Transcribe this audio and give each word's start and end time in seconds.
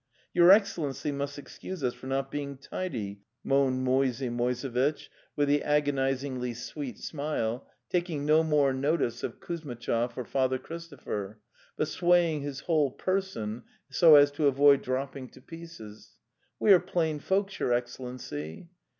"Your 0.33 0.49
Excellency 0.49 1.11
must 1.11 1.37
excuse 1.37 1.83
us 1.83 1.93
for 1.93 2.07
not 2.07 2.31
being 2.31 2.57
tidy,' 2.57 3.21
moaned 3.43 3.83
Moisey 3.83 4.29
Moisevitch 4.29 5.09
with 5.35 5.47
the 5.47 5.59
agoniz 5.61 6.21
206 6.21 6.23
The 6.23 6.23
Tales 6.23 6.23
of 6.23 6.23
Chekhov 6.23 6.23
ingly 6.25 6.55
sweet 6.55 6.97
smile, 6.97 7.67
taking 7.91 8.25
no 8.25 8.41
more 8.43 8.73
notice 8.73 9.21
of 9.21 9.39
Kuz 9.39 9.61
mitchov 9.63 10.17
or 10.17 10.25
Father 10.25 10.57
Christopher, 10.57 11.37
but 11.77 11.87
swaying 11.87 12.41
his 12.41 12.61
whole 12.61 12.89
person 12.89 13.61
so 13.91 14.15
as 14.15 14.31
to 14.31 14.47
avoid 14.47 14.81
dropping 14.81 15.29
to 15.29 15.39
pieces. 15.39 16.17
'We 16.59 16.73
are 16.73 16.79
plain 16.79 17.19
folks, 17.19 17.59
your 17.59 17.71
Excellency." 17.71 18.69